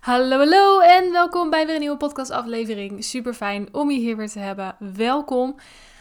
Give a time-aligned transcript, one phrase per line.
[0.00, 3.04] Hallo, hallo en welkom bij weer een nieuwe podcastaflevering.
[3.04, 4.76] Super fijn om je hier weer te hebben.
[4.78, 5.56] Welkom.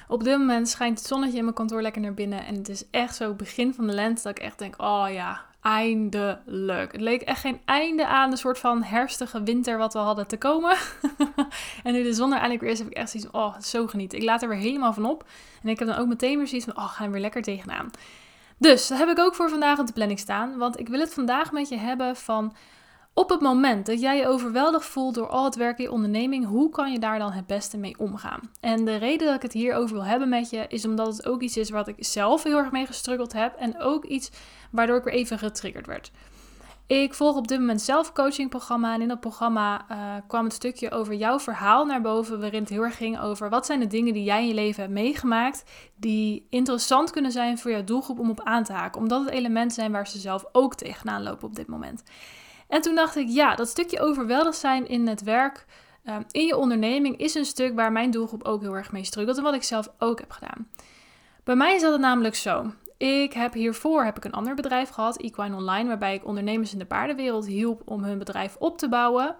[0.08, 2.46] Op dit moment schijnt het zonnetje in mijn kantoor lekker naar binnen.
[2.46, 5.42] En het is echt zo begin van de lente dat ik echt denk, oh ja,
[5.62, 6.92] eindelijk.
[6.92, 10.38] Het leek echt geen einde aan de soort van herfstige winter wat we hadden te
[10.38, 10.78] komen.
[11.84, 14.18] en nu de zon er eindelijk weer is, heb ik echt zoiets oh, zo genieten.
[14.18, 15.26] Ik laat er weer helemaal van op.
[15.64, 17.92] En ik heb dan ook meteen weer zoiets van, oh, gaan we weer lekker tegenaan.
[18.58, 20.58] Dus, dat heb ik ook voor vandaag op de planning staan.
[20.58, 22.54] Want ik wil het vandaag met je hebben van
[23.20, 26.46] op het moment dat jij je overweldigd voelt door al het werk in je onderneming,
[26.46, 28.40] hoe kan je daar dan het beste mee omgaan?
[28.60, 31.42] En de reden dat ik het hierover wil hebben met je, is omdat het ook
[31.42, 33.56] iets is wat ik zelf heel erg mee gestruggeld heb.
[33.56, 34.32] En ook iets
[34.72, 36.12] waardoor ik weer even getriggerd werd.
[36.88, 38.94] Ik volg op dit moment zelf een coachingprogramma.
[38.94, 39.98] En in dat programma uh,
[40.28, 42.40] kwam het stukje over jouw verhaal naar boven.
[42.40, 44.82] Waarin het heel erg ging over wat zijn de dingen die jij in je leven
[44.82, 45.64] hebt meegemaakt.
[45.96, 49.02] Die interessant kunnen zijn voor jouw doelgroep om op aan te haken.
[49.02, 52.04] Omdat het elementen zijn waar ze zelf ook tegenaan lopen op dit moment.
[52.70, 55.66] En toen dacht ik, ja, dat stukje overweldigd zijn in het werk,
[56.04, 59.38] ehm, in je onderneming, is een stuk waar mijn doelgroep ook heel erg mee struggelt
[59.38, 60.68] en wat ik zelf ook heb gedaan.
[61.44, 62.72] Bij mij is dat namelijk zo.
[62.98, 66.80] Ik heb hiervoor heb ik een ander bedrijf gehad, Equine Online, waarbij ik ondernemers in
[66.80, 69.36] de paardenwereld hielp om hun bedrijf op te bouwen.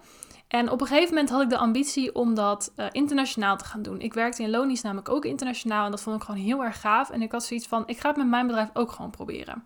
[0.48, 3.82] En op een gegeven moment had ik de ambitie om dat uh, internationaal te gaan
[3.82, 4.00] doen.
[4.00, 7.10] Ik werkte in Lonies namelijk ook internationaal en dat vond ik gewoon heel erg gaaf.
[7.10, 9.64] En ik had zoiets van, ik ga het met mijn bedrijf ook gewoon proberen.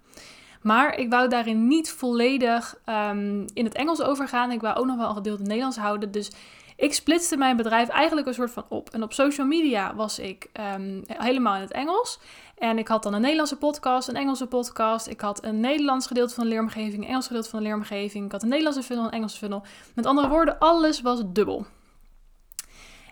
[0.65, 4.51] Maar ik wou daarin niet volledig um, in het Engels overgaan.
[4.51, 6.11] Ik wou ook nog wel een gedeelte Nederlands houden.
[6.11, 6.31] Dus
[6.77, 8.91] ik splitste mijn bedrijf eigenlijk een soort van op.
[8.91, 12.19] En op social media was ik um, helemaal in het Engels.
[12.59, 15.07] En ik had dan een Nederlandse podcast, een Engelse podcast.
[15.07, 18.25] Ik had een Nederlands gedeelte van de leeromgeving, een Engels gedeelte van de leeromgeving.
[18.25, 19.63] Ik had een Nederlandse funnel, een Engelse funnel.
[19.95, 21.67] Met andere woorden, alles was dubbel.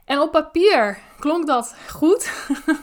[0.05, 2.33] En op papier klonk dat goed.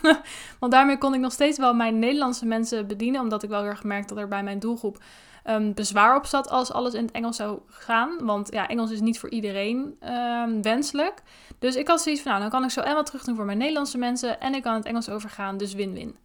[0.59, 3.22] Want daarmee kon ik nog steeds wel mijn Nederlandse mensen bedienen.
[3.22, 4.98] Omdat ik wel weer gemerkt dat er bij mijn doelgroep
[5.45, 8.26] um, bezwaar op zat als alles in het Engels zou gaan.
[8.26, 11.22] Want ja, Engels is niet voor iedereen um, wenselijk.
[11.59, 13.45] Dus ik had zoiets van, nou, dan kan ik zo en wat terug doen voor
[13.45, 14.39] mijn Nederlandse mensen.
[14.39, 16.16] En ik kan het Engels overgaan, dus win-win.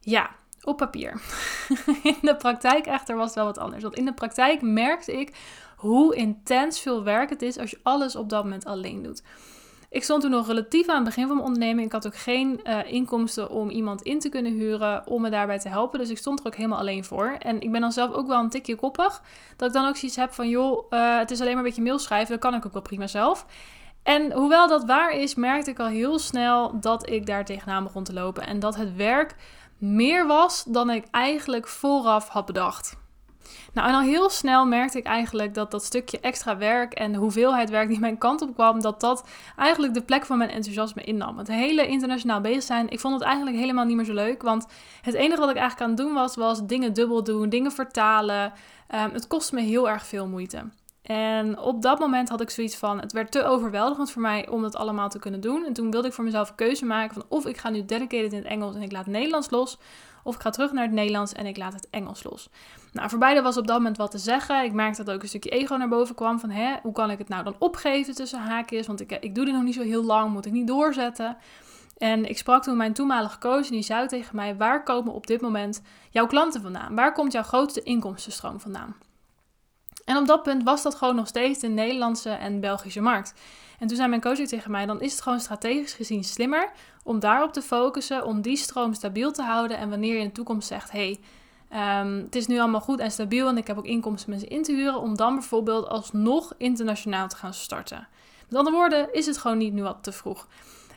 [0.00, 0.30] Ja,
[0.62, 1.20] op papier.
[2.02, 3.82] in de praktijk echter was het wel wat anders.
[3.82, 5.34] Want in de praktijk merkte ik
[5.76, 9.22] hoe intens veel werk het is als je alles op dat moment alleen doet.
[9.94, 11.86] Ik stond toen nog relatief aan het begin van mijn onderneming.
[11.86, 15.58] Ik had ook geen uh, inkomsten om iemand in te kunnen huren om me daarbij
[15.58, 15.98] te helpen.
[15.98, 17.36] Dus ik stond er ook helemaal alleen voor.
[17.38, 19.22] En ik ben dan zelf ook wel een tikje koppig.
[19.56, 21.82] Dat ik dan ook zoiets heb van, joh, uh, het is alleen maar een beetje
[21.82, 22.30] mail schrijven.
[22.30, 23.46] Dat kan ik ook wel prima zelf.
[24.02, 28.04] En hoewel dat waar is, merkte ik al heel snel dat ik daar tegenaan begon
[28.04, 28.46] te lopen.
[28.46, 29.36] En dat het werk
[29.78, 32.96] meer was dan ik eigenlijk vooraf had bedacht.
[33.72, 37.18] Nou, en al heel snel merkte ik eigenlijk dat dat stukje extra werk en de
[37.18, 41.02] hoeveelheid werk die mijn kant op kwam, dat dat eigenlijk de plek van mijn enthousiasme
[41.02, 41.38] innam.
[41.38, 44.66] Het hele internationaal bezig zijn, ik vond het eigenlijk helemaal niet meer zo leuk, want
[45.02, 48.52] het enige wat ik eigenlijk aan het doen was, was dingen dubbel doen, dingen vertalen.
[48.94, 50.64] Um, het kostte me heel erg veel moeite.
[51.04, 54.62] En op dat moment had ik zoiets van, het werd te overweldigend voor mij om
[54.62, 55.64] dat allemaal te kunnen doen.
[55.64, 58.32] En toen wilde ik voor mezelf een keuze maken van of ik ga nu dedicated
[58.32, 59.78] in het Engels en ik laat Nederlands los.
[60.22, 62.48] Of ik ga terug naar het Nederlands en ik laat het Engels los.
[62.92, 64.64] Nou, voor beide was op dat moment wat te zeggen.
[64.64, 66.38] Ik merkte dat ook een stukje ego naar boven kwam.
[66.38, 68.86] Van, hè, hoe kan ik het nou dan opgeven tussen haakjes?
[68.86, 71.36] Want ik, ik doe dit nog niet zo heel lang, moet ik niet doorzetten.
[71.98, 75.26] En ik sprak toen mijn toenmalige coach en die zei tegen mij: Waar komen op
[75.26, 76.94] dit moment jouw klanten vandaan?
[76.94, 78.96] Waar komt jouw grootste inkomstenstroom vandaan?
[80.04, 83.34] En op dat punt was dat gewoon nog steeds de Nederlandse en Belgische markt.
[83.78, 86.70] En toen zei mijn coach tegen mij: Dan is het gewoon strategisch gezien slimmer
[87.02, 89.78] om daarop te focussen, om die stroom stabiel te houden.
[89.78, 91.20] En wanneer je in de toekomst zegt: Hey,
[92.00, 94.62] um, het is nu allemaal goed en stabiel en ik heb ook inkomsten mensen in
[94.62, 98.08] te huren, om dan bijvoorbeeld alsnog internationaal te gaan starten.
[98.48, 100.46] Met andere woorden, is het gewoon niet nu wat te vroeg.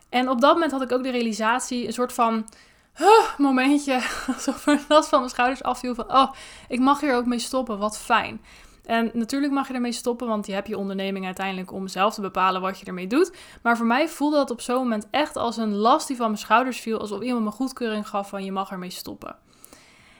[0.09, 2.47] En op dat moment had ik ook de realisatie, een soort van
[2.95, 4.01] huh, momentje,
[4.35, 6.31] alsof er last van mijn schouders afviel van, oh,
[6.67, 8.41] ik mag hier ook mee stoppen, wat fijn.
[8.87, 12.21] En natuurlijk mag je ermee stoppen, want je hebt je onderneming uiteindelijk om zelf te
[12.21, 13.31] bepalen wat je ermee doet.
[13.61, 16.37] Maar voor mij voelde dat op zo'n moment echt als een last die van mijn
[16.37, 19.35] schouders viel, alsof iemand me goedkeuring gaf van je mag ermee stoppen.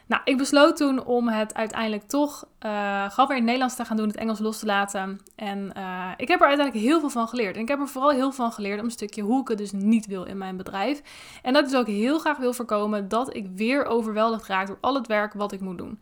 [0.08, 3.98] Nou, ik besloot toen om het uiteindelijk toch uh, weer in het Nederlands te gaan
[3.98, 5.20] doen, het Engels los te laten.
[5.36, 7.56] En uh, ik heb er uiteindelijk heel veel van geleerd.
[7.56, 9.58] En ik heb er vooral heel veel van geleerd om een stukje hoe ik het
[9.58, 11.02] dus niet wil in mijn bedrijf.
[11.42, 14.78] En dat ik dus ook heel graag wil voorkomen dat ik weer overweldigd raak door
[14.82, 16.00] al het werk wat ik moet doen.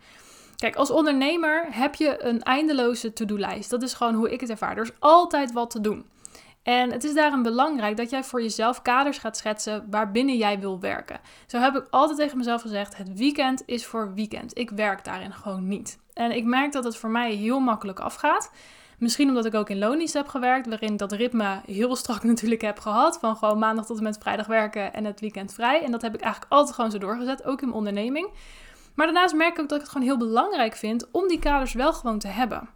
[0.55, 3.69] Kijk, als ondernemer heb je een eindeloze to-do-lijst.
[3.69, 4.77] Dat is gewoon hoe ik het ervaar.
[4.77, 6.05] Er is altijd wat te doen.
[6.63, 10.79] En het is daarom belangrijk dat jij voor jezelf kaders gaat schetsen waarbinnen jij wil
[10.79, 11.19] werken.
[11.47, 14.57] Zo heb ik altijd tegen mezelf gezegd: het weekend is voor weekend.
[14.57, 15.99] Ik werk daarin gewoon niet.
[16.13, 18.51] En ik merk dat het voor mij heel makkelijk afgaat.
[18.97, 22.79] Misschien omdat ik ook in Lonies heb gewerkt, waarin dat ritme heel strak natuurlijk heb
[22.79, 23.17] gehad.
[23.19, 25.83] Van gewoon maandag tot en met vrijdag werken en het weekend vrij.
[25.83, 28.29] En dat heb ik eigenlijk altijd gewoon zo doorgezet, ook in mijn onderneming.
[28.95, 31.73] Maar daarnaast merk ik ook dat ik het gewoon heel belangrijk vind om die kaders
[31.73, 32.69] wel gewoon te hebben.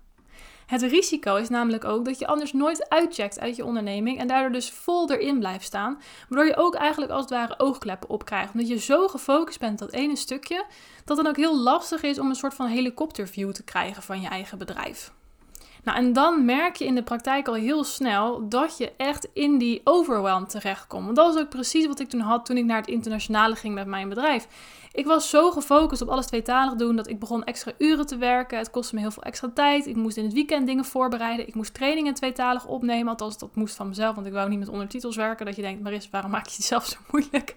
[0.70, 4.52] Het risico is namelijk ook dat je anders nooit uitcheckt uit je onderneming en daardoor
[4.52, 8.54] dus vol erin blijft staan, waardoor je ook eigenlijk als het ware oogkleppen opkrijgt.
[8.54, 10.66] Omdat je zo gefocust bent op dat ene stukje,
[11.06, 14.28] dat het ook heel lastig is om een soort van helikopterview te krijgen van je
[14.28, 15.12] eigen bedrijf.
[15.84, 19.58] Nou, en dan merk je in de praktijk al heel snel dat je echt in
[19.58, 21.04] die overwhelm terechtkomt.
[21.04, 23.74] Want dat was ook precies wat ik toen had toen ik naar het internationale ging
[23.74, 24.48] met mijn bedrijf.
[24.92, 28.58] Ik was zo gefocust op alles tweetalig doen dat ik begon extra uren te werken.
[28.58, 29.86] Het kostte me heel veel extra tijd.
[29.86, 31.48] Ik moest in het weekend dingen voorbereiden.
[31.48, 33.08] Ik moest trainingen tweetalig opnemen.
[33.08, 35.46] Althans, dat moest van mezelf, want ik wou niet met ondertitels werken.
[35.46, 37.54] Dat je denkt, Maris, waarom maak je het zelf zo moeilijk?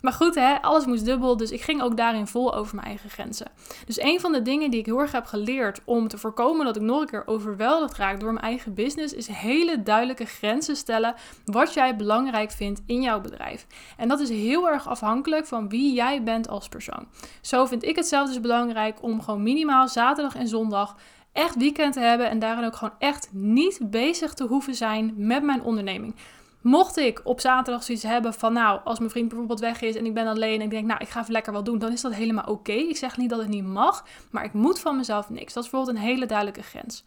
[0.00, 3.10] Maar goed, hè, alles moest dubbel, dus ik ging ook daarin vol over mijn eigen
[3.10, 3.46] grenzen.
[3.86, 6.76] Dus een van de dingen die ik heel erg heb geleerd om te voorkomen dat
[6.76, 11.14] ik nog een keer overweldigd raak door mijn eigen business, is hele duidelijke grenzen stellen
[11.44, 13.66] wat jij belangrijk vindt in jouw bedrijf.
[13.96, 17.08] En dat is heel erg afhankelijk van wie jij bent als persoon.
[17.40, 20.96] Zo vind ik het zelf dus belangrijk om gewoon minimaal zaterdag en zondag
[21.32, 25.42] echt weekend te hebben en daarin ook gewoon echt niet bezig te hoeven zijn met
[25.42, 26.14] mijn onderneming.
[26.60, 30.06] Mocht ik op zaterdag zoiets hebben van, nou, als mijn vriend bijvoorbeeld weg is en
[30.06, 32.00] ik ben alleen en ik denk, nou, ik ga even lekker wat doen, dan is
[32.00, 32.72] dat helemaal oké.
[32.72, 35.52] Ik zeg niet dat het niet mag, maar ik moet van mezelf niks.
[35.52, 37.04] Dat is bijvoorbeeld een hele duidelijke grens.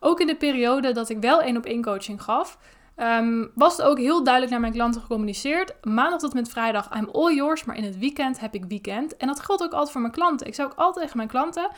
[0.00, 2.58] Ook in de periode dat ik wel één op één coaching gaf,
[2.96, 5.74] um, was het ook heel duidelijk naar mijn klanten gecommuniceerd.
[5.82, 9.16] Maandag tot met vrijdag, I'm all yours, maar in het weekend heb ik weekend.
[9.16, 10.46] En dat geldt ook altijd voor mijn klanten.
[10.46, 11.70] Ik zou ook altijd tegen mijn klanten,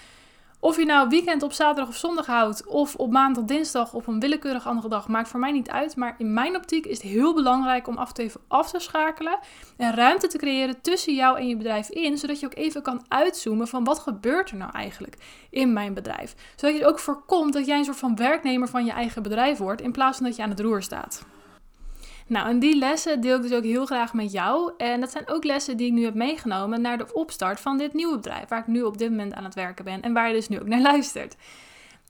[0.65, 4.21] of je nou weekend op zaterdag of zondag houdt, of op maandag, dinsdag of een
[4.21, 5.97] willekeurig andere dag, maakt voor mij niet uit.
[5.97, 8.79] Maar in mijn optiek is het heel belangrijk om af en toe even af te
[8.79, 9.39] schakelen
[9.77, 13.05] en ruimte te creëren tussen jou en je bedrijf in, zodat je ook even kan
[13.09, 15.17] uitzoomen van wat gebeurt er nou eigenlijk
[15.51, 16.35] in mijn bedrijf.
[16.57, 19.83] Zodat je ook voorkomt dat jij een soort van werknemer van je eigen bedrijf wordt,
[19.83, 21.34] in plaats van dat je aan het roer staat.
[22.27, 24.73] Nou, en die lessen deel ik dus ook heel graag met jou.
[24.77, 27.95] En dat zijn ook lessen die ik nu heb meegenomen naar de opstart van dit
[27.95, 30.35] nieuwe bedrijf, waar ik nu op dit moment aan het werken ben en waar je
[30.35, 31.37] dus nu ook naar luistert.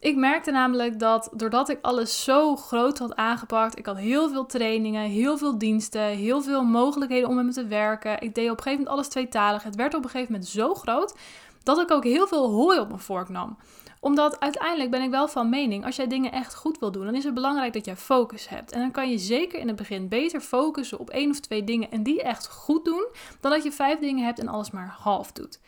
[0.00, 4.46] Ik merkte namelijk dat doordat ik alles zo groot had aangepakt, ik had heel veel
[4.46, 8.20] trainingen, heel veel diensten, heel veel mogelijkheden om met me te werken.
[8.20, 9.62] Ik deed op een gegeven moment alles tweetalig.
[9.62, 11.14] Het werd op een gegeven moment zo groot
[11.62, 13.56] dat ik ook heel veel hooi op mijn vork nam
[14.04, 17.14] omdat uiteindelijk ben ik wel van mening, als jij dingen echt goed wil doen, dan
[17.14, 18.72] is het belangrijk dat jij focus hebt.
[18.72, 21.90] En dan kan je zeker in het begin beter focussen op één of twee dingen
[21.90, 23.06] en die echt goed doen,
[23.40, 25.60] dan dat je vijf dingen hebt en alles maar half doet.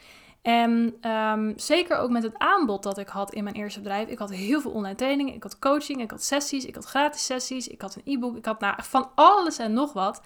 [0.43, 4.09] En um, zeker ook met het aanbod dat ik had in mijn eerste bedrijf.
[4.09, 7.25] Ik had heel veel online trainingen, ik had coaching, ik had sessies, ik had gratis
[7.25, 10.23] sessies, ik had een e-book, ik had nou, van alles en nog wat.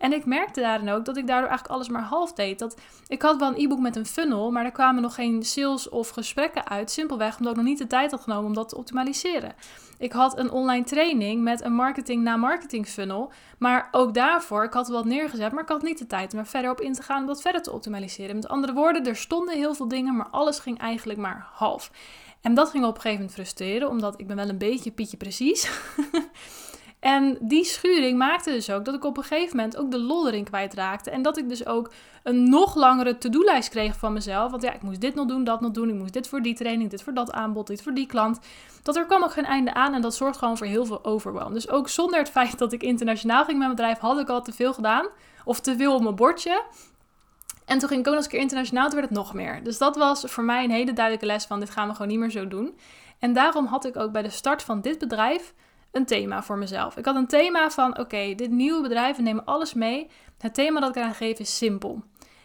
[0.00, 2.58] En ik merkte daarin ook dat ik daardoor eigenlijk alles maar half deed.
[2.58, 2.76] Dat,
[3.06, 6.08] ik had wel een e-book met een funnel, maar er kwamen nog geen sales of
[6.08, 6.90] gesprekken uit.
[6.90, 9.54] Simpelweg omdat ik nog niet de tijd had genomen om dat te optimaliseren.
[9.98, 13.32] Ik had een online training met een marketing na marketing funnel.
[13.58, 16.46] Maar ook daarvoor, ik had wat neergezet, maar ik had niet de tijd om er
[16.46, 18.34] verder op in te gaan om dat verder te optimaliseren.
[18.34, 21.90] Met andere woorden, er stonden heel veel dingen, maar alles ging eigenlijk maar half.
[22.40, 25.16] En dat ging op een gegeven moment frustreren, omdat ik ben wel een beetje pietje
[25.16, 25.70] precies.
[27.00, 30.28] En die schuring maakte dus ook dat ik op een gegeven moment ook de lol
[30.28, 31.10] erin kwijtraakte.
[31.10, 31.92] En dat ik dus ook
[32.22, 34.50] een nog langere to-do-lijst kreeg van mezelf.
[34.50, 35.88] Want ja, ik moest dit nog doen, dat nog doen.
[35.88, 38.38] Ik moest dit voor die training, dit voor dat aanbod, dit voor die klant.
[38.82, 41.52] Dat er kwam ook geen einde aan en dat zorgt gewoon voor heel veel overwhelm.
[41.52, 44.42] Dus ook zonder het feit dat ik internationaal ging met mijn bedrijf, had ik al
[44.42, 45.06] te veel gedaan.
[45.44, 46.62] Of te veel op mijn bordje.
[47.64, 49.64] En toen ging ik ook nog eens een keer internationaal, toen werd het nog meer.
[49.64, 52.18] Dus dat was voor mij een hele duidelijke les van dit gaan we gewoon niet
[52.18, 52.78] meer zo doen.
[53.18, 55.54] En daarom had ik ook bij de start van dit bedrijf
[55.92, 56.96] een thema voor mezelf.
[56.96, 60.10] Ik had een thema van: oké, dit nieuwe bedrijf, we nemen alles mee.
[60.38, 62.02] Het thema dat ik eraan geef is simpel.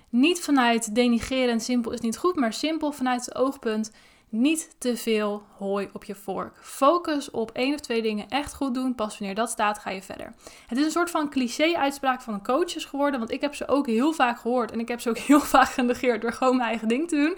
[0.10, 3.92] Niet vanuit denigreren simpel is niet goed, maar simpel vanuit het oogpunt
[4.29, 6.58] niet te veel hooi op je vork.
[6.62, 8.96] Focus op één of twee dingen echt goed doen.
[8.96, 10.34] Pas wanneer dat staat, ga je verder.
[10.67, 13.20] Het is een soort van cliché-uitspraak van coaches geworden.
[13.20, 14.72] Want ik heb ze ook heel vaak gehoord.
[14.72, 17.38] En ik heb ze ook heel vaak genegeerd door gewoon mijn eigen ding te doen.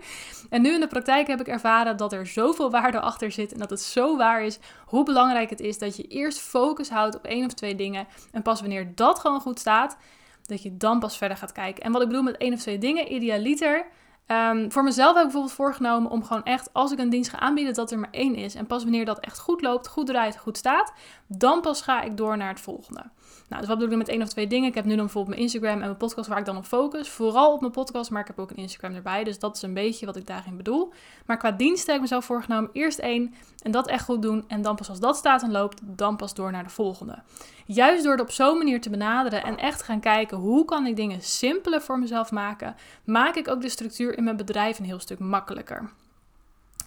[0.49, 3.53] En nu in de praktijk heb ik ervaren dat er zoveel waarde achter zit.
[3.53, 7.15] En dat het zo waar is hoe belangrijk het is dat je eerst focus houdt
[7.15, 8.07] op één of twee dingen.
[8.31, 9.97] En pas wanneer dat gewoon goed staat,
[10.45, 11.83] dat je dan pas verder gaat kijken.
[11.83, 13.85] En wat ik bedoel met één of twee dingen, idealiter
[14.31, 17.39] Um, voor mezelf heb ik bijvoorbeeld voorgenomen om gewoon echt, als ik een dienst ga
[17.39, 18.55] aanbieden, dat er maar één is.
[18.55, 20.93] En pas wanneer dat echt goed loopt, goed draait, goed staat,
[21.27, 23.03] dan pas ga ik door naar het volgende.
[23.49, 24.69] Nou, dus wat bedoel ik met één of twee dingen?
[24.69, 27.09] Ik heb nu dan bijvoorbeeld mijn Instagram en mijn podcast waar ik dan op focus.
[27.09, 29.23] Vooral op mijn podcast, maar ik heb ook een Instagram erbij.
[29.23, 30.93] Dus dat is een beetje wat ik daarin bedoel.
[31.25, 34.43] Maar qua diensten heb ik mezelf voorgenomen eerst één en dat echt goed doen.
[34.47, 37.21] En dan pas als dat staat en loopt, dan pas door naar de volgende.
[37.67, 40.95] Juist door het op zo'n manier te benaderen en echt gaan kijken hoe kan ik
[40.95, 44.99] dingen simpeler voor mezelf maken, maak ik ook de structuur in mijn bedrijf een heel
[44.99, 45.89] stuk makkelijker.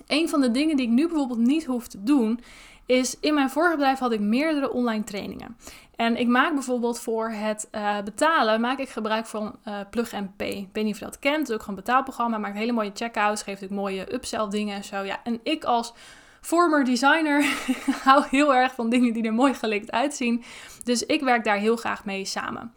[0.06, 2.40] Een van de dingen die ik nu bijvoorbeeld niet hoef te doen,
[2.86, 5.56] is in mijn vorige bedrijf had ik meerdere online trainingen.
[5.96, 10.36] En ik maak bijvoorbeeld voor het uh, betalen, maak ik gebruik van uh, Plug and
[10.36, 10.48] Pay.
[10.48, 12.72] Ik weet niet of je dat kent, het is ook gewoon een betaalprogramma, maakt hele
[12.72, 15.02] mooie checkouts, geeft ook mooie upsell dingen en zo.
[15.02, 15.92] Ja, en ik als
[16.40, 17.44] former designer
[18.04, 20.42] hou heel erg van dingen die er mooi gelikt uitzien.
[20.84, 22.72] Dus ik werk daar heel graag mee samen.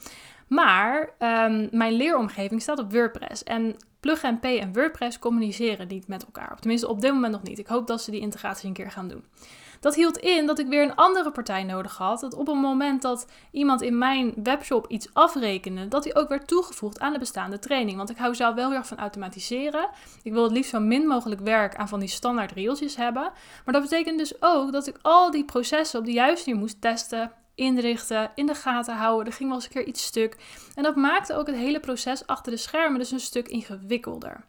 [0.48, 3.43] Maar um, mijn leeromgeving staat op WordPress.
[3.43, 6.60] En Plug&P en WordPress communiceren niet met elkaar.
[6.60, 7.60] Tenminste, op dit moment nog niet.
[7.60, 9.24] Ik hoop dat ze die integratie een keer gaan doen.
[9.83, 12.19] Dat hield in dat ik weer een andere partij nodig had.
[12.19, 16.47] Dat op een moment dat iemand in mijn webshop iets afrekende, dat die ook werd
[16.47, 17.97] toegevoegd aan de bestaande training.
[17.97, 19.89] Want ik hou zelf wel heel erg van automatiseren.
[20.23, 23.31] Ik wil het liefst zo min mogelijk werk aan van die standaard reeltjes hebben.
[23.65, 26.81] Maar dat betekent dus ook dat ik al die processen op de juiste manier moest
[26.81, 29.25] testen, inrichten, in de gaten houden.
[29.25, 30.37] Er ging wel eens een keer iets stuk.
[30.75, 34.43] En dat maakte ook het hele proces achter de schermen dus een stuk ingewikkelder.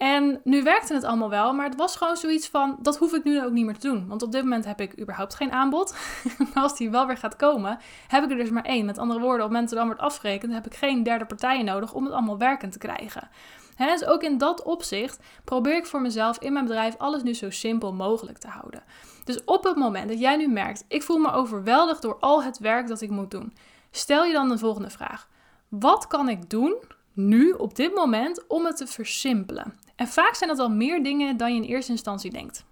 [0.00, 3.24] En nu werkte het allemaal wel, maar het was gewoon zoiets van: dat hoef ik
[3.24, 4.08] nu ook niet meer te doen.
[4.08, 5.94] Want op dit moment heb ik überhaupt geen aanbod.
[6.54, 7.78] maar als die wel weer gaat komen,
[8.08, 8.84] heb ik er dus maar één.
[8.84, 11.64] Met andere woorden, op het moment dat dan wordt afgerekend, heb ik geen derde partijen
[11.64, 13.28] nodig om het allemaal werkend te krijgen.
[13.74, 17.34] He, dus ook in dat opzicht probeer ik voor mezelf in mijn bedrijf alles nu
[17.34, 18.82] zo simpel mogelijk te houden.
[19.24, 22.58] Dus op het moment dat jij nu merkt, ik voel me overweldigd door al het
[22.58, 23.56] werk dat ik moet doen,
[23.90, 25.28] stel je dan de volgende vraag:
[25.68, 26.74] wat kan ik doen
[27.12, 29.78] nu op dit moment om het te versimpelen?
[30.00, 32.64] En vaak zijn dat al meer dingen dan je in eerste instantie denkt.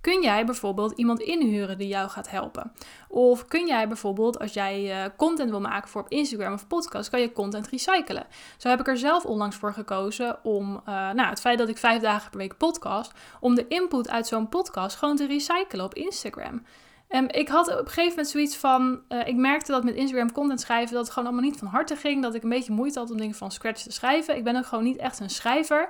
[0.00, 2.72] Kun jij bijvoorbeeld iemand inhuren die jou gaat helpen?
[3.08, 7.10] Of kun jij bijvoorbeeld, als jij uh, content wil maken voor op Instagram of podcast,
[7.10, 8.26] kan je content recyclen?
[8.56, 11.78] Zo heb ik er zelf onlangs voor gekozen om, uh, nou, het feit dat ik
[11.78, 15.94] vijf dagen per week podcast, om de input uit zo'n podcast gewoon te recyclen op
[15.94, 16.62] Instagram.
[17.08, 20.32] En ik had op een gegeven moment zoiets van, uh, ik merkte dat met Instagram
[20.32, 22.22] content schrijven, dat het gewoon allemaal niet van harte ging.
[22.22, 24.36] Dat ik een beetje moeite had om dingen van scratch te schrijven.
[24.36, 25.88] Ik ben ook gewoon niet echt een schrijver.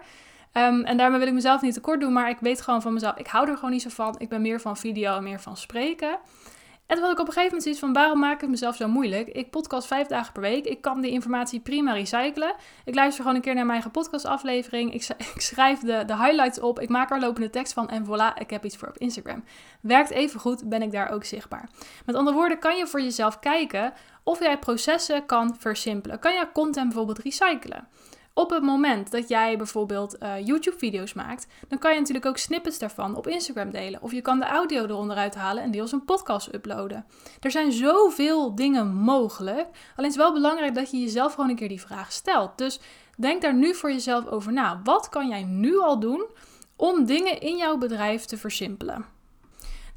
[0.53, 3.17] Um, en daarmee wil ik mezelf niet tekort doen, maar ik weet gewoon van mezelf,
[3.17, 4.15] ik hou er gewoon niet zo van.
[4.19, 6.19] Ik ben meer van video en meer van spreken.
[6.89, 9.29] En had ik op een gegeven moment zoiets van, waarom maak ik mezelf zo moeilijk?
[9.29, 10.65] Ik podcast vijf dagen per week.
[10.65, 12.55] Ik kan die informatie prima recyclen.
[12.85, 14.95] Ik luister gewoon een keer naar mijn eigen podcastaflevering.
[14.95, 16.81] Ik, ik schrijf de, de highlights op.
[16.81, 17.89] Ik maak er lopende tekst van.
[17.89, 19.45] En voilà, ik heb iets voor op Instagram.
[19.81, 21.69] Werkt even goed, ben ik daar ook zichtbaar.
[22.07, 26.19] Met andere woorden, kan je voor jezelf kijken of jij processen kan versimpelen.
[26.19, 27.89] Kan je content bijvoorbeeld recyclen?
[28.39, 32.79] Op het moment dat jij bijvoorbeeld uh, YouTube-video's maakt, dan kan je natuurlijk ook snippets
[32.79, 34.03] daarvan op Instagram delen.
[34.03, 37.05] Of je kan de audio eronder uithalen en deels een podcast uploaden.
[37.41, 39.67] Er zijn zoveel dingen mogelijk.
[39.97, 42.59] Alleen is wel belangrijk dat je jezelf gewoon een keer die vraag stelt.
[42.59, 42.81] Dus
[43.17, 44.81] denk daar nu voor jezelf over na.
[44.85, 46.27] Wat kan jij nu al doen
[46.77, 49.18] om dingen in jouw bedrijf te versimpelen?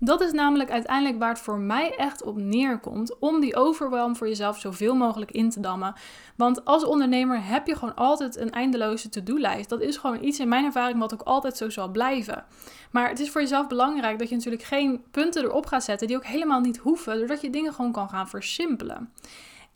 [0.03, 3.19] Dat is namelijk uiteindelijk waar het voor mij echt op neerkomt.
[3.19, 5.93] Om die overwhelm voor jezelf zoveel mogelijk in te dammen.
[6.35, 9.69] Want als ondernemer heb je gewoon altijd een eindeloze to-do-lijst.
[9.69, 12.45] Dat is gewoon iets in mijn ervaring wat ook altijd zo zal blijven.
[12.91, 16.15] Maar het is voor jezelf belangrijk dat je natuurlijk geen punten erop gaat zetten die
[16.15, 17.17] ook helemaal niet hoeven.
[17.17, 19.13] Doordat je dingen gewoon kan gaan versimpelen.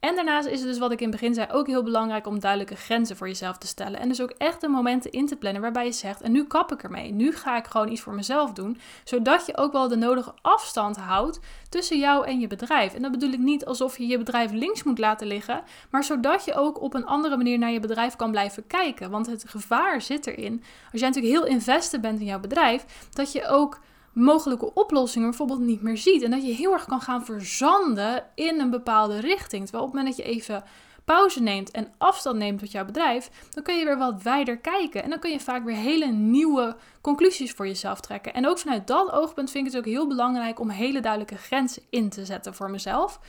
[0.05, 2.39] En daarnaast is het dus wat ik in het begin zei ook heel belangrijk om
[2.39, 3.99] duidelijke grenzen voor jezelf te stellen.
[3.99, 6.71] En dus ook echt de momenten in te plannen waarbij je zegt, en nu kap
[6.71, 7.11] ik ermee.
[7.11, 8.77] Nu ga ik gewoon iets voor mezelf doen.
[9.03, 12.93] Zodat je ook wel de nodige afstand houdt tussen jou en je bedrijf.
[12.93, 16.45] En dat bedoel ik niet alsof je je bedrijf links moet laten liggen, maar zodat
[16.45, 19.09] je ook op een andere manier naar je bedrijf kan blijven kijken.
[19.09, 23.31] Want het gevaar zit erin, als jij natuurlijk heel invested bent in jouw bedrijf, dat
[23.31, 23.79] je ook
[24.15, 26.21] mogelijke oplossingen bijvoorbeeld niet meer ziet.
[26.21, 29.63] En dat je heel erg kan gaan verzanden in een bepaalde richting.
[29.63, 30.63] Terwijl op het moment dat je even
[31.05, 35.03] pauze neemt en afstand neemt tot jouw bedrijf, dan kun je weer wat wijder kijken.
[35.03, 38.33] En dan kun je vaak weer hele nieuwe conclusies voor jezelf trekken.
[38.33, 41.83] En ook vanuit dat oogpunt vind ik het ook heel belangrijk om hele duidelijke grenzen
[41.89, 43.19] in te zetten voor mezelf.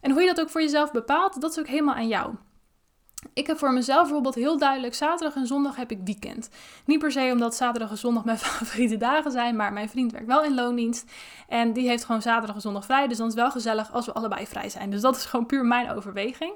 [0.00, 2.34] En hoe je dat ook voor jezelf bepaalt, dat is ook helemaal aan jou.
[3.32, 6.50] Ik heb voor mezelf bijvoorbeeld heel duidelijk zaterdag en zondag heb ik weekend.
[6.84, 10.26] Niet per se omdat zaterdag en zondag mijn favoriete dagen zijn, maar mijn vriend werkt
[10.26, 11.10] wel in loondienst.
[11.48, 13.06] En die heeft gewoon zaterdag en zondag vrij.
[13.08, 14.90] Dus dan is het wel gezellig als we allebei vrij zijn.
[14.90, 16.54] Dus dat is gewoon puur mijn overweging.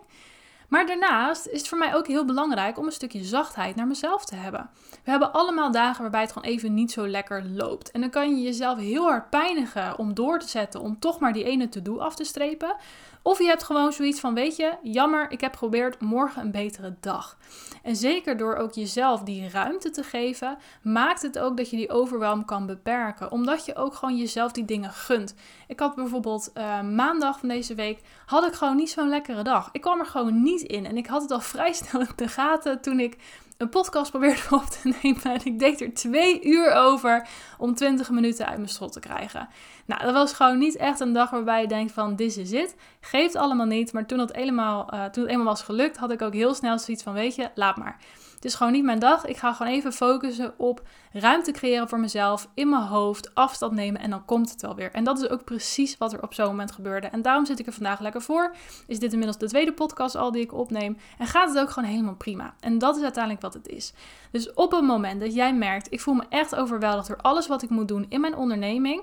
[0.71, 4.25] Maar daarnaast is het voor mij ook heel belangrijk om een stukje zachtheid naar mezelf
[4.25, 4.71] te hebben.
[5.05, 7.91] We hebben allemaal dagen waarbij het gewoon even niet zo lekker loopt.
[7.91, 11.33] En dan kan je jezelf heel hard pijnigen om door te zetten, om toch maar
[11.33, 12.77] die ene to-do af te strepen.
[13.23, 16.97] Of je hebt gewoon zoiets van, weet je, jammer, ik heb geprobeerd morgen een betere
[17.01, 17.37] dag.
[17.83, 21.91] En zeker door ook jezelf die ruimte te geven, maakt het ook dat je die
[21.91, 23.31] overwhelm kan beperken.
[23.31, 25.35] Omdat je ook gewoon jezelf die dingen gunt.
[25.67, 29.69] Ik had bijvoorbeeld uh, maandag van deze week, had ik gewoon niet zo'n lekkere dag.
[29.73, 30.87] Ik kwam er gewoon niet in.
[30.87, 33.17] En ik had het al vrij snel in de gaten toen ik
[33.61, 35.23] een podcast probeerde op te nemen.
[35.23, 39.49] En ik deed er twee uur over om 20 minuten uit mijn strot te krijgen.
[39.87, 42.75] Nou, dat was gewoon niet echt een dag waarbij je denkt van, this is it.
[43.01, 43.93] Geeft allemaal niet.
[43.93, 46.79] Maar toen, dat eenmaal, uh, toen het eenmaal was gelukt, had ik ook heel snel
[46.79, 47.97] zoiets van, weet je, laat maar.
[48.41, 49.27] Het is gewoon niet mijn dag.
[49.27, 50.83] Ik ga gewoon even focussen op
[51.13, 54.91] ruimte creëren voor mezelf, in mijn hoofd, afstand nemen en dan komt het wel weer.
[54.93, 57.07] En dat is ook precies wat er op zo'n moment gebeurde.
[57.07, 58.55] En daarom zit ik er vandaag lekker voor.
[58.87, 60.97] Is dit inmiddels de tweede podcast al die ik opneem.
[61.19, 62.55] En gaat het ook gewoon helemaal prima.
[62.61, 63.93] En dat is uiteindelijk wat het is.
[64.31, 67.63] Dus op het moment dat jij merkt, ik voel me echt overweldigd door alles wat
[67.63, 69.03] ik moet doen in mijn onderneming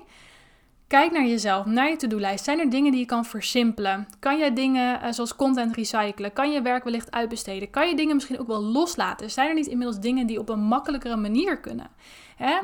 [0.88, 2.44] Kijk naar jezelf, naar je to-do-lijst.
[2.44, 4.08] Zijn er dingen die je kan versimpelen?
[4.18, 6.32] Kan jij dingen uh, zoals content recyclen?
[6.32, 7.70] Kan je werk wellicht uitbesteden?
[7.70, 9.30] Kan je dingen misschien ook wel loslaten?
[9.30, 11.90] Zijn er niet inmiddels dingen die op een makkelijkere manier kunnen?
[12.36, 12.58] Hè?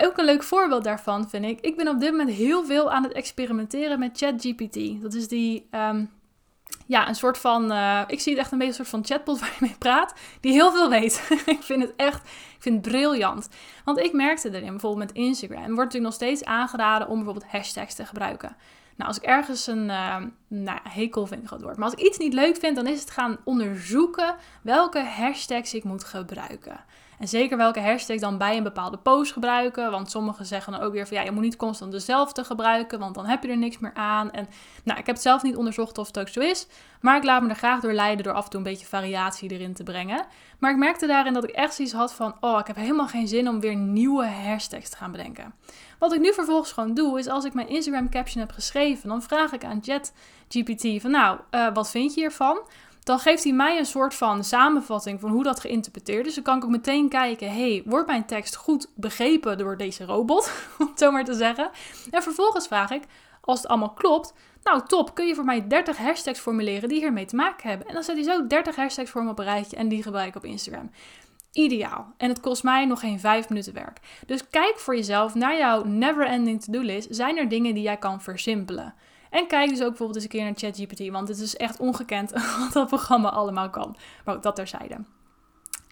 [0.00, 1.60] Ook een leuk voorbeeld daarvan vind ik.
[1.60, 5.02] Ik ben op dit moment heel veel aan het experimenteren met ChatGPT.
[5.02, 6.10] Dat is die um,
[6.88, 7.72] ja, een soort van.
[7.72, 10.14] Uh, ik zie het echt een beetje een soort van chatbot waar je mee praat,
[10.40, 11.28] die heel veel weet.
[11.46, 13.48] ik vind het echt, ik vind het briljant.
[13.84, 17.94] Want ik merkte erin, bijvoorbeeld met Instagram, wordt natuurlijk nog steeds aangeraden om bijvoorbeeld hashtags
[17.94, 18.56] te gebruiken.
[18.96, 20.16] Nou, als ik ergens een uh,
[20.48, 21.76] nou, hekel vind, groot woord.
[21.76, 25.84] Maar als ik iets niet leuk vind, dan is het gaan onderzoeken welke hashtags ik
[25.84, 26.84] moet gebruiken.
[27.18, 29.90] En zeker welke hashtag dan bij een bepaalde post gebruiken.
[29.90, 33.14] Want sommigen zeggen dan ook weer van ja, je moet niet constant dezelfde gebruiken, want
[33.14, 34.30] dan heb je er niks meer aan.
[34.30, 34.48] En
[34.84, 36.66] nou, ik heb het zelf niet onderzocht of het ook zo is.
[37.00, 39.50] Maar ik laat me er graag door leiden door af en toe een beetje variatie
[39.50, 40.26] erin te brengen.
[40.58, 43.28] Maar ik merkte daarin dat ik echt zoiets had van, oh, ik heb helemaal geen
[43.28, 45.54] zin om weer nieuwe hashtags te gaan bedenken.
[45.98, 49.22] Wat ik nu vervolgens gewoon doe, is als ik mijn Instagram caption heb geschreven, dan
[49.22, 52.60] vraag ik aan ChatGPT van, nou, uh, wat vind je hiervan?
[53.08, 56.34] Dan geeft hij mij een soort van samenvatting van hoe dat geïnterpreteerd is.
[56.34, 60.52] Dan kan ik ook meteen kijken, hey, wordt mijn tekst goed begrepen door deze robot,
[60.78, 61.70] om het zo maar te zeggen.
[62.10, 63.02] En vervolgens vraag ik,
[63.40, 67.24] als het allemaal klopt, nou top, kun je voor mij 30 hashtags formuleren die hiermee
[67.24, 67.86] te maken hebben.
[67.86, 70.28] En dan zet hij zo 30 hashtags voor me op een rijtje en die gebruik
[70.28, 70.90] ik op Instagram.
[71.52, 72.14] Ideaal.
[72.16, 73.98] En het kost mij nog geen 5 minuten werk.
[74.26, 77.08] Dus kijk voor jezelf naar jouw never-ending to-do list.
[77.10, 78.94] Zijn er dingen die jij kan versimpelen?
[79.30, 82.30] En kijk dus ook bijvoorbeeld eens een keer naar ChatGPT, want het is echt ongekend
[82.58, 83.96] wat dat programma allemaal kan.
[84.24, 84.96] Maar ook dat terzijde.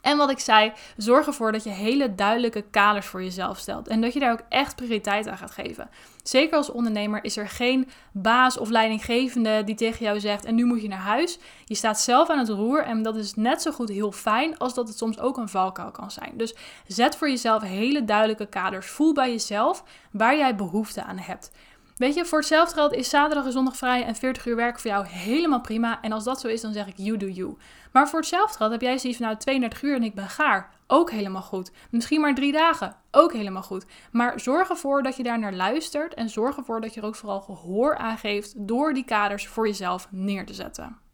[0.07, 3.89] En wat ik zei, zorg ervoor dat je hele duidelijke kaders voor jezelf stelt.
[3.89, 5.89] En dat je daar ook echt prioriteit aan gaat geven.
[6.23, 10.65] Zeker als ondernemer is er geen baas of leidinggevende die tegen jou zegt: en nu
[10.65, 11.39] moet je naar huis.
[11.65, 14.75] Je staat zelf aan het roer en dat is net zo goed heel fijn als
[14.75, 16.33] dat het soms ook een valkuil kan zijn.
[16.35, 16.55] Dus
[16.87, 18.87] zet voor jezelf hele duidelijke kaders.
[18.87, 21.51] Voel bij jezelf waar jij behoefte aan hebt.
[21.97, 24.91] Weet je, voor hetzelfde geld is zaterdag en zondag vrij en 40 uur werk voor
[24.91, 26.03] jou helemaal prima.
[26.03, 27.57] En als dat zo is, dan zeg ik you do you.
[27.93, 30.71] Maar voor hetzelfde geld heb jij zoiets van nou 32 uur en ik ben gaar.
[30.87, 31.71] Ook helemaal goed.
[31.91, 32.97] Misschien maar drie dagen.
[33.11, 33.87] Ook helemaal goed.
[34.13, 36.15] Maar zorg ervoor dat je daar naar luistert.
[36.15, 39.67] En zorg ervoor dat je er ook vooral gehoor aan geeft door die kaders voor
[39.67, 41.06] jezelf neer te zetten.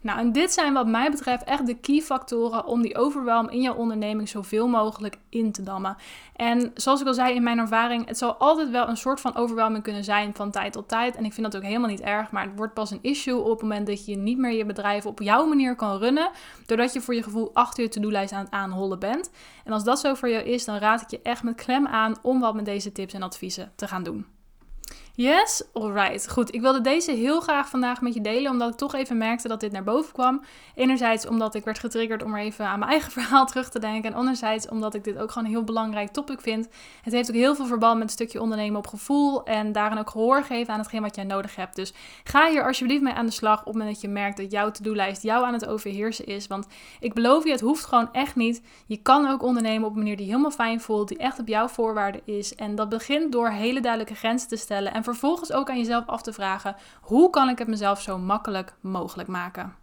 [0.00, 3.60] Nou, en dit zijn wat mij betreft echt de key factoren om die overwhelm in
[3.60, 5.96] jouw onderneming zoveel mogelijk in te dammen.
[6.36, 9.36] En zoals ik al zei in mijn ervaring, het zal altijd wel een soort van
[9.36, 11.16] overwhelming kunnen zijn van tijd tot tijd.
[11.16, 13.50] En ik vind dat ook helemaal niet erg, maar het wordt pas een issue op
[13.50, 16.30] het moment dat je niet meer je bedrijf op jouw manier kan runnen,
[16.66, 19.30] doordat je voor je gevoel achter je to-do-lijst aan het aanhollen bent.
[19.64, 22.16] En als dat zo voor jou is, dan raad ik je echt met klem aan
[22.22, 24.26] om wat met deze tips en adviezen te gaan doen.
[25.14, 26.30] Yes, alright.
[26.30, 29.48] Goed, ik wilde deze heel graag vandaag met je delen, omdat ik toch even merkte
[29.48, 30.42] dat dit naar boven kwam.
[30.74, 34.10] Enerzijds omdat ik werd getriggerd om er even aan mijn eigen verhaal terug te denken.
[34.10, 36.68] En anderzijds omdat ik dit ook gewoon een heel belangrijk topic vind.
[37.02, 40.10] Het heeft ook heel veel verband met een stukje ondernemen op gevoel en daarin ook
[40.10, 41.76] gehoor geven aan hetgeen wat jij nodig hebt.
[41.76, 41.92] Dus
[42.24, 44.70] ga hier alsjeblieft mee aan de slag op het moment dat je merkt dat jouw
[44.70, 46.46] to-do-lijst jou aan het overheersen is.
[46.46, 46.66] Want
[47.00, 48.62] ik beloof je, het hoeft gewoon echt niet.
[48.86, 51.68] Je kan ook ondernemen op een manier die helemaal fijn voelt, die echt op jouw
[51.68, 52.54] voorwaarden is.
[52.54, 56.22] En dat begint door hele duidelijke grenzen te stellen en vervolgens ook aan jezelf af
[56.22, 59.80] te vragen: hoe kan ik het mezelf zo makkelijk mogelijk maken?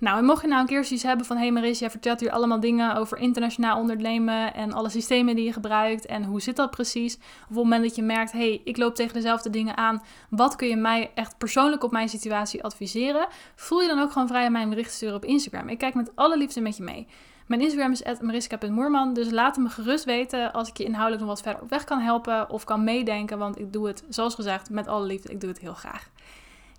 [0.00, 1.36] Nou, en mocht je nou een keer zoiets hebben van...
[1.36, 4.54] hé hey Maris, jij vertelt hier allemaal dingen over internationaal ondernemen...
[4.54, 7.16] en alle systemen die je gebruikt en hoe zit dat precies?
[7.16, 10.02] Of op het moment dat je merkt, hé, hey, ik loop tegen dezelfde dingen aan...
[10.30, 13.26] wat kun je mij echt persoonlijk op mijn situatie adviseren?
[13.54, 15.68] Voel je dan ook gewoon vrij om mij een bericht te sturen op Instagram.
[15.68, 17.06] Ik kijk met alle liefde met je mee.
[17.48, 21.42] Mijn Instagram is mariska.moerman, dus laat me gerust weten als ik je inhoudelijk nog wat
[21.42, 24.88] verder op weg kan helpen of kan meedenken, want ik doe het, zoals gezegd, met
[24.88, 25.32] alle liefde.
[25.32, 26.08] Ik doe het heel graag.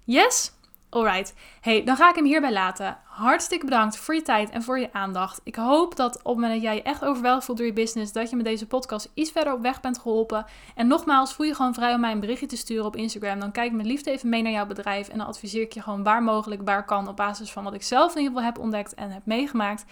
[0.03, 0.51] Yes?
[0.89, 1.33] Alright.
[1.61, 2.97] Hey, dan ga ik hem hierbij laten.
[3.05, 5.41] Hartstikke bedankt voor je tijd en voor je aandacht.
[5.43, 8.11] Ik hoop dat op het moment dat jij je echt overweldigd voelt door je business,
[8.11, 10.45] dat je met deze podcast iets verder op weg bent geholpen.
[10.75, 13.39] En nogmaals, voel je gewoon vrij om mij een berichtje te sturen op Instagram.
[13.39, 15.81] Dan kijk ik met liefde even mee naar jouw bedrijf en dan adviseer ik je
[15.81, 18.59] gewoon waar mogelijk, waar kan, op basis van wat ik zelf in ieder geval heb
[18.59, 19.85] ontdekt en heb meegemaakt.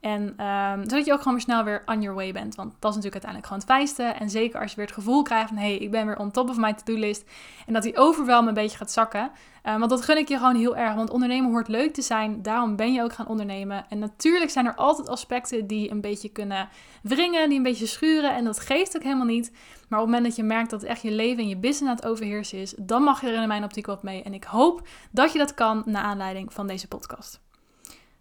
[0.00, 2.54] En um, zodat je ook gewoon weer snel weer on your way bent.
[2.54, 4.02] Want dat is natuurlijk uiteindelijk gewoon het fijnste.
[4.22, 5.56] En zeker als je weer het gevoel krijgt van...
[5.56, 7.24] hé, hey, ik ben weer on top of my to-do list.
[7.66, 9.30] En dat die overwelm een beetje gaat zakken.
[9.64, 10.94] Um, want dat gun ik je gewoon heel erg.
[10.94, 12.42] Want ondernemen hoort leuk te zijn.
[12.42, 13.84] Daarom ben je ook gaan ondernemen.
[13.88, 16.68] En natuurlijk zijn er altijd aspecten die een beetje kunnen
[17.02, 17.48] wringen.
[17.48, 18.34] Die een beetje schuren.
[18.34, 19.50] En dat geeft ook helemaal niet.
[19.88, 21.96] Maar op het moment dat je merkt dat echt je leven en je business aan
[21.96, 22.74] het overheersen is...
[22.78, 24.22] dan mag je er in mijn optiek wat mee.
[24.22, 25.82] En ik hoop dat je dat kan...
[25.86, 27.40] naar aanleiding van deze podcast.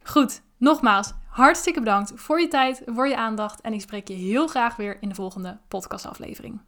[0.09, 3.61] Goed, nogmaals, hartstikke bedankt voor je tijd, voor je aandacht.
[3.61, 6.61] En ik spreek je heel graag weer in de volgende podcastaflevering.